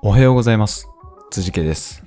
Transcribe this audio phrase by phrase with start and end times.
[0.00, 0.88] おはようございます。
[1.30, 2.02] 辻家です。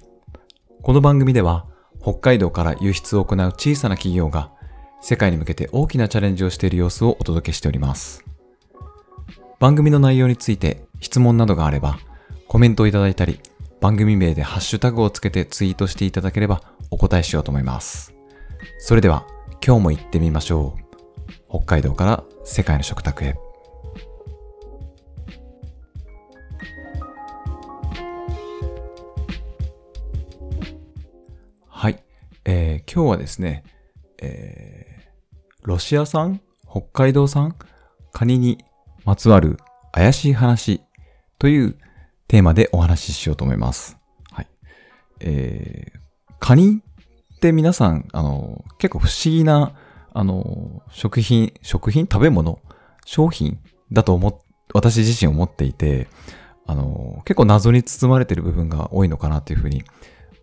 [0.82, 1.66] この番組では、
[2.02, 4.52] 北海道から輸出を行う小さな企業が、
[5.02, 8.24] 世界に向けて大きなチャレンジをしている様子をお届けしております。
[9.60, 12.00] 番組の内容について質問などがあれば、
[12.48, 13.40] コメントをいただいたり、
[13.82, 18.14] 番組名でハッシュタグをつけてツイートしていただければお答えしようと思います。
[18.80, 19.28] それでは、
[19.66, 20.86] 今日も行ってみましょう。
[21.50, 23.45] 北海道から世界の食卓へ。
[32.46, 33.64] えー今日はですね、
[34.22, 35.06] えー
[35.64, 37.56] ロシア産北海道産
[38.12, 38.64] カニに
[39.04, 39.58] まつわる
[39.92, 40.82] 怪しい話
[41.40, 41.76] という
[42.28, 43.98] テーマでお話ししようと思います。
[44.32, 44.48] はい。
[45.22, 46.00] えー
[46.40, 46.82] カニ
[47.36, 49.74] って皆さん、あの、結構不思議な、
[50.14, 52.60] あの、食品、食品食べ物
[53.06, 53.60] 商品
[53.92, 54.38] だと思っ、
[54.74, 56.08] 私自身思っていて、
[56.68, 59.84] あの、結構謎に包まれている部分が多いのかなというふうに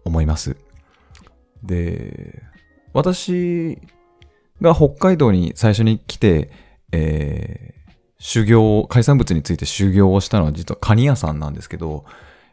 [0.04, 0.56] 思います。
[1.62, 2.42] で、
[2.92, 3.78] 私
[4.60, 6.50] が北海道に最初に来て、
[6.92, 7.82] えー
[8.24, 12.04] 修行、海産物について修行をしたのは実はカニ屋さんなんですけど、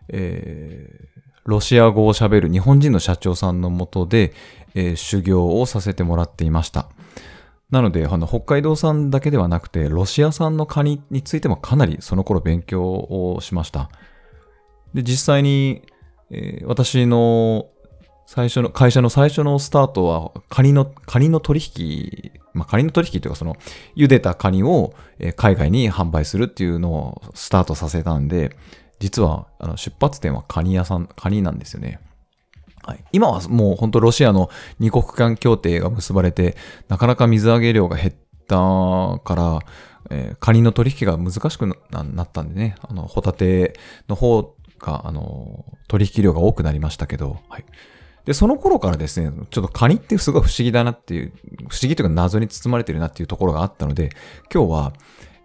[0.07, 4.33] えーロシア語を喋る日本人の社長さんのもとで、
[4.75, 6.89] えー修行をさせてもらっていました。
[7.69, 13.89] なので、あの、北海道産だけではなくて、ロシア産のカニについてもかなりその頃勉強をしました。
[14.93, 15.83] で、実際に、
[16.31, 17.67] えー私の
[18.31, 23.55] 最初の、会社の最初のスタートは、カニの、カニの取引、まあ、カニの取引というか、その、
[23.95, 24.93] 茹でたカニを
[25.35, 28.55] 海外に販売するっていうのをスタートさせたんで、
[28.99, 31.99] 実は、あの、出発点はカニ屋さん、カニなんですよね。
[32.83, 36.55] はい、今はもう本当ロシアの二国間協定が結ばれて、
[36.87, 38.13] なかなか水揚げ量が減っ
[38.47, 38.57] た
[39.23, 39.59] から、
[40.11, 43.73] えーカニの取引が難しくななったんでね、あの、ホタテ
[44.07, 47.65] の方が、あの、取引量が多くなりましたけど、はい。
[48.25, 51.33] で、その頃からですね、ちょっとカニってすごい不思議だなっていう、
[51.69, 54.09] 不思議というか謎に包まれてるなっていうところがあったので、
[54.53, 54.93] 今日は、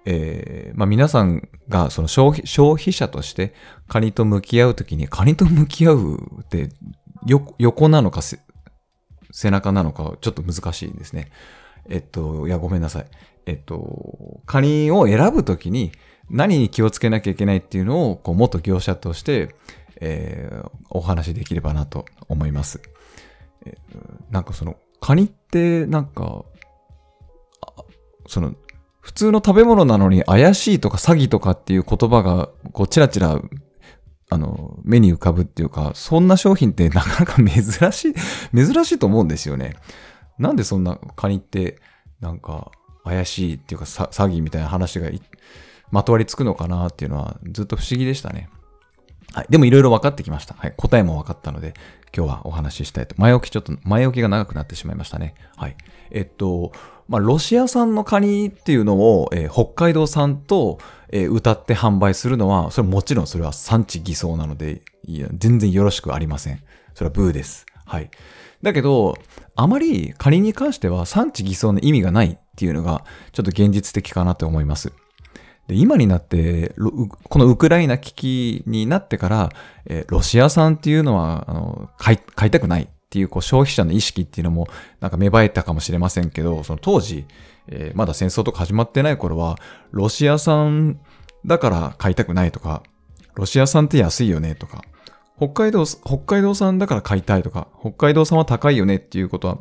[0.07, 3.55] えーまあ、皆さんがその消費消費者として
[3.89, 6.71] カニと向き合うときに、カニと向き合うって
[7.27, 11.31] よ横なのか背中なのかちょっと難しいですね。
[11.89, 13.07] えっと、いや、ごめんなさい。
[13.47, 15.93] えっと、カニを選ぶときに
[16.31, 19.55] 何に気をつけなきゃいけないっていうのを、こう、元業者として、
[20.01, 22.81] えーお話しできればなと思います。
[23.67, 23.77] え
[24.31, 26.45] なんかその、カニって、なんか、
[28.27, 28.55] その、
[29.01, 33.41] 普通の食べ物なのに怪しいとか詐欺とかっていう言葉が、こう、ちらちら、
[34.31, 38.15] あの、目に浮かぶっていうか、そんな商品ってなかなか珍しい、
[38.57, 39.77] 珍しいと思うんですよね。
[40.39, 41.81] なんでそんなカニって、
[42.21, 42.71] なんか、
[43.05, 45.11] 怪しいっていうか、詐欺みたいな話が
[45.91, 48.49] まとわりつくのかなっていうのは、ずっと不思議でしたね。
[49.35, 49.47] はい。
[49.51, 50.55] でもいろいろ分かってきました。
[50.55, 50.75] はい。
[50.77, 51.75] 答えも分かったので、
[52.17, 53.17] 今日はお話ししたいと。
[53.19, 55.35] 前置きちょっと、前置きが長くなってしまいましたね。
[55.57, 55.77] はい。
[56.13, 56.71] えっと、
[57.09, 60.79] まあ、ロシア産のカニっていうのを、えー北海道産と、
[61.11, 66.63] えー歌って販売するのは、それもちろんそれは産地偽装なので、いや、全然よろしくありません。
[66.95, 67.67] それはブーです。
[67.85, 68.11] はい。
[68.63, 69.19] だけど、
[69.57, 74.93] あまりカニに関しては産地偽装の意味がないっていうのが、ちょっと現実的かなと思います。
[75.67, 76.75] で今になって、
[77.29, 79.51] このウクライナ危機になってから、
[79.87, 84.69] えーロシア産っていうのは、あの、買い、買いたくないっていう、こう、消費者の意識っていうのも、
[85.01, 87.27] なんか芽生えたかもしれませんけど、その当時、
[87.69, 89.59] えーまだ戦争とか始まってない頃は、
[89.91, 91.01] ロシア産
[91.47, 92.83] だから買いたくないとか、
[93.35, 94.83] ロシア産って安いよねとか、
[95.37, 99.59] 北海道、北海道産だから買いたいとか、北海道産は高いよねっていうことは、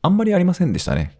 [0.00, 1.16] あんまりありませんでしたね。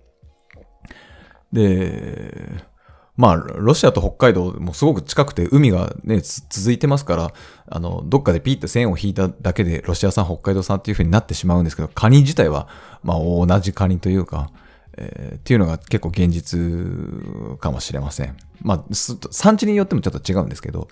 [1.52, 2.71] で、
[3.16, 7.32] まあ、ロシアと北海道もすごく近くて海がね、続いてますから、
[7.68, 12.68] あの、どっかでピーって線を引いただけでロシア産、北海道産っていう風になってしまうんですけど、カニ自体は、
[13.02, 14.50] まあ、同じカニというか、
[14.96, 18.36] えーっていうのが結構現実かもしれません。
[18.62, 20.88] まあ、産地によってもちょっと違うんですけど、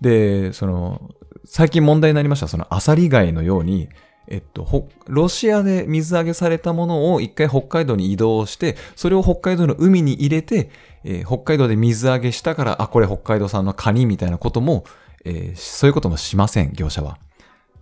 [0.00, 1.10] で、その、
[1.44, 3.88] 最近問題になりました、そのアサリ貝のように、
[4.30, 10.70] えっと、ロシアで水揚げされたものを一回北海道に移動して、それを北海道の海に入れて、
[11.04, 14.84] えー北海道で水揚げしたから、あ、これ北海道産のカニみたいなことも、
[15.24, 17.18] えーそういうこともしません、業者は。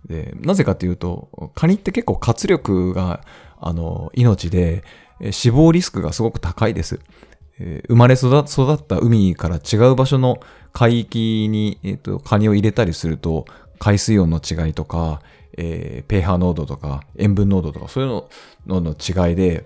[0.05, 3.21] でなぜかというと、カニって結構活力が、
[3.59, 4.83] あの、命で、
[5.31, 6.99] 死亡リスクがすごく高いです。
[7.59, 10.39] えー生まれ育った海から違う場所の
[10.71, 13.45] 海域に、えーとカニを入れたりすると、
[13.79, 15.21] 海水温の違いとか、
[15.57, 18.29] えー、pH 濃度とか、塩分濃度とか、そういうの
[18.67, 19.65] のの違いで、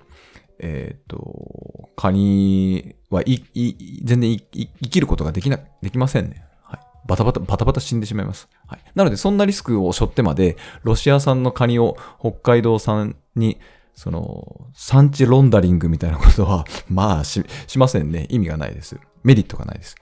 [0.59, 6.45] えっ、と、カニはいい全然生きることができな、できませんね。
[6.63, 6.79] はい。
[7.07, 8.47] バタバタ、バタバタ死んでしまいます。
[8.67, 8.79] はい。
[8.95, 13.59] なので、そんなリスクを背負ってまで、ロシア産のカニを北海道産に、
[13.95, 18.27] その、産地ロンダリングみたいなことは、まあし、しませんね。
[18.29, 18.97] 意味がないです。
[19.23, 19.95] メリットがないです。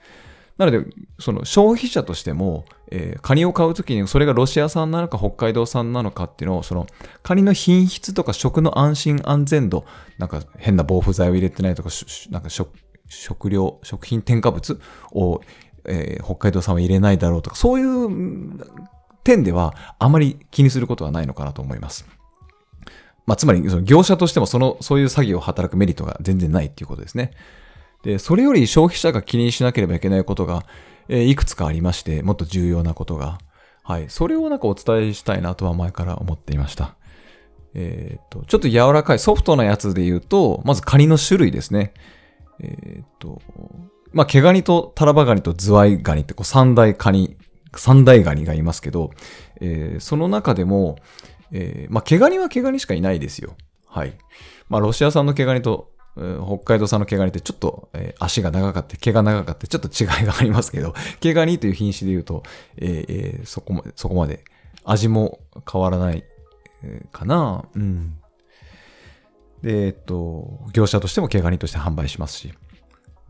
[0.60, 0.84] なので、
[1.18, 6.86] その消費者としても、えー、カニを買うときにそれがロシア産なのか北海道産なのかっていうのを、その
[7.22, 9.86] カニの品質とか食の安心安全度、
[10.18, 11.88] なんか変な防腐剤を入れてないとか、
[12.28, 12.68] なんか食
[13.08, 14.78] 食料、食品添加物
[15.12, 15.40] を、
[15.86, 18.60] えー、北海道産は入れないだろうとか、そういう
[19.24, 22.06] 点ではあまり気にすることはないのかなと思います。
[23.24, 27.30] まあ、つまり、業者としてもその、そういう作業を働くメリットが全然ないっていうことですね。
[28.02, 30.64] で、それより消費者が気にしなければいけないことが、
[31.08, 33.38] え、いくつかありまして、もっと重要なことが。
[33.82, 34.06] はい。
[34.08, 36.96] それをなんかお伝えしたいなとは前から思っていました。
[37.74, 41.94] えっ、と、ちょっと柔らかいソフトなやつで言うと、まずカニの種類ですね。
[42.60, 43.40] えっ、と、
[44.12, 47.36] まあ、毛ガニとタラバガニとズワイガニってこう三大カニ、
[47.76, 49.10] 三大ガニがいますけど、
[49.60, 50.96] えー、その中でも、
[51.52, 53.56] えー、まあ、毛ガニは毛ガニしかいないですよ。
[53.86, 54.14] はい。
[54.68, 62.42] まあ、ロシア産の毛ガニと北海道産の毛ガニってちょっと、えー、足が長かった、毛が長かった、ちょっと違いがありますけど、 毛ガニという品種で言うと、
[62.76, 64.44] えー、そこまで、そこまで
[64.84, 65.40] 味も
[65.70, 66.24] 変わらない、
[66.82, 67.64] えー、かな。
[67.74, 68.16] うん。
[69.62, 72.52] で、えっと、業者としても毛ガニとして販売しますし。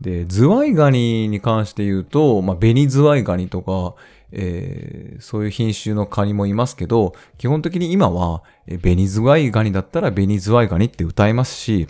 [0.01, 3.95] で、ズワイガニに関して言うと、まあ、ベニズワイガニとか、
[4.31, 8.43] えー、そういう品種のカニもいますけど、基本的に今は、
[8.81, 11.87] ベニズワイガニだったらベニズワイガニって歌いますし、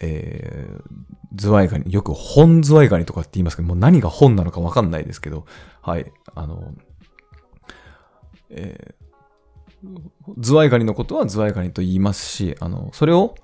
[0.00, 0.82] えー、
[1.34, 5.46] ズワイガニ、よく本ズワイガニとかって言いますけど、もう何が本なのかわかんないですけど、
[5.82, 6.74] はい、あの、
[8.50, 13.34] えー、ズワイガニのことはズワイガニと言いますし、あの、それを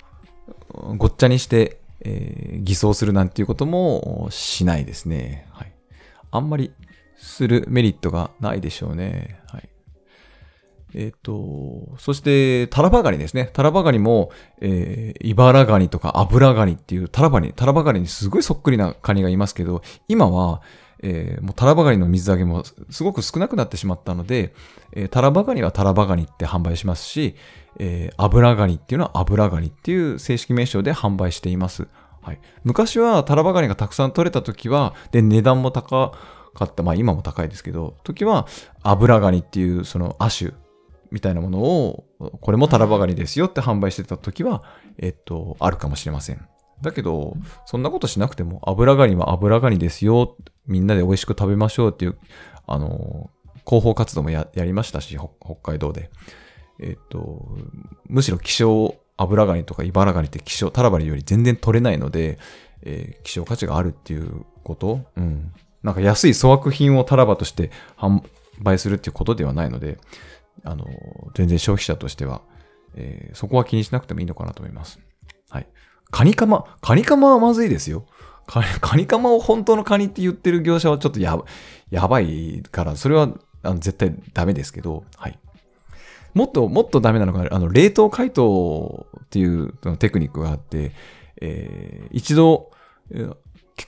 [0.96, 5.46] ごっちゃにして、えー、偽装するなんていうこともしないですね。
[5.50, 5.72] はい。
[6.30, 6.72] あんまり
[7.16, 9.40] するメリットがないでしょうね。
[9.48, 9.68] はい。
[10.94, 13.50] えっ、と、そして、タラバガニですね。
[13.52, 14.30] タラバガニも、
[14.60, 20.62] えー、イバラガニとかアブラガニっていうタラバニ、タラバガニにすごいそっくりなカニがいますけど、今は、
[21.02, 24.54] えー、もうタラバガニの水揚げもすごく少なくなってしまったので、
[24.92, 27.34] えー、タラバガニはタラバガニって販売しますし、
[27.78, 31.88] えー、アブラガニっていうのはアブラガニっていう正式名称で販売しています。
[32.22, 32.38] はい。
[32.62, 36.12] 昔はタラバガニがたくさん取れた時は、で、値段も高
[36.54, 38.46] かった、まあ今も高いですけど、時は
[38.82, 40.52] アブラガニっていうその亜種
[41.10, 42.04] みたいなものを、
[42.40, 44.62] これもタラバガニですよって販売してた時は、
[44.98, 46.46] えっと、あるかもしれません。
[46.82, 47.36] だけど、
[47.66, 50.36] そんなことしなくても、油ガニは油ガニですよ、
[50.66, 52.18] みんなで美味しく食べましょうっていう、
[52.66, 53.30] あの、
[53.66, 56.10] 広報活動もやりましたし、北海道で。
[56.80, 57.56] えっと、
[58.08, 62.38] むしろ希少油ガニとか茨ガニって希少、タラバリより全然取れないので、
[62.82, 65.52] えー、希少価値があるっていうことうん。
[65.82, 68.22] なんか安い粗悪品をタラバとして販
[68.58, 69.98] 売するっていうことではないので、
[70.62, 70.86] あの、
[71.34, 72.42] 全然消費者としては、
[72.94, 75.00] えー、そこは気にしなくてもいいのかなと思います。
[75.50, 75.68] はい。
[76.10, 78.06] カニカマ、カニカマはまずいですよ。
[78.46, 81.36] カニカニカマを本当のカニって言ってる業者はちょっとや
[81.90, 83.30] やばいから、それは
[83.62, 85.38] あの絶対ダメですけど、はい。
[86.34, 90.92] もっと、もっとダメなのが、あの、冷凍解凍っていうテクニックがあって、
[91.40, 92.70] えー、一度、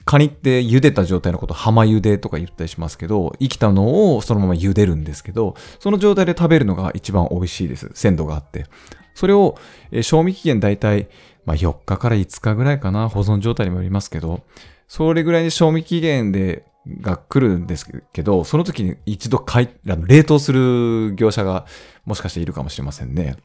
[0.05, 7.91] カニって茹でた状態のこと浜茹でとか言ったりしますけど、生きたのをそのまま茹でるんですけど、その状態で食べるのが一番美味しいです。
[7.95, 8.67] 鮮度があって。
[9.15, 9.57] それを、
[9.93, 11.09] えー、賞味期限だいたい、
[11.45, 14.43] まあ、4日から5日ぐらいかな、保存状態にもよりますけど、
[14.89, 16.65] それぐらいに賞味期限で、
[17.01, 21.67] が来るんですけど、その時に一度かい冷凍する業者が
[22.05, 23.37] もしかしているかもしれませんね。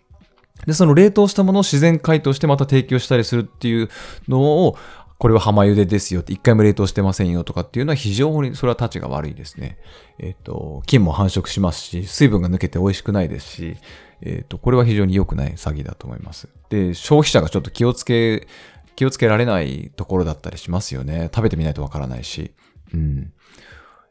[0.66, 3.90] で、その冷凍したものを自然解凍してまた提供したりするっていう
[4.28, 4.78] のを、
[5.22, 9.78] これは浜茹でですよって、一回も冷凍してませんよとかっていうのは非常にそれは立ちが悪いですね。
[10.18, 13.78] えっ、ー、と、菌も繁殖しますし、水分が抜けて美味しくないですし、
[14.24, 16.50] えっ、ー、と、これは非常に良くない詐欺だと思います。
[16.70, 18.48] で、消費者がちょっと気をつけ、
[18.96, 21.30] 気をつけられないところだったりしますよね。
[21.32, 22.56] 食べてみないとわからないし。
[22.92, 23.32] うん。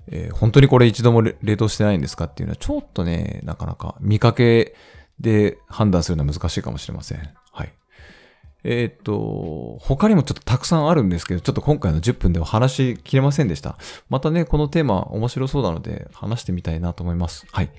[0.07, 4.77] えー、本当にこれ一度も冷凍してないんですかっていうのはちょっとね、なかなか見かけ
[5.19, 7.35] で判断するのは難しいかもしれません。
[8.65, 13.79] えっ、と、他にもちょっとたくさんあるんですけど、ちょっと今回の10分では話しきれませんでした。
[14.09, 17.47] またね、このテーマ面白そうなので話してみたいなと思います。
[17.51, 17.71] はい。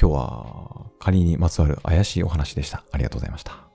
[0.00, 2.84] 今日は仮にまつわる怪しいお話でした。
[2.92, 3.67] ありがとうございました。